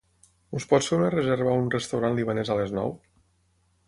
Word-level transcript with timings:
Ens 0.59 0.63
pots 0.69 0.87
fer 0.91 0.97
una 1.01 1.11
reserva 1.15 1.51
a 1.51 1.59
un 1.65 1.69
restaurant 1.75 2.17
libanès 2.21 2.51
a 2.55 2.57
les 2.61 2.73
nou? 2.79 2.95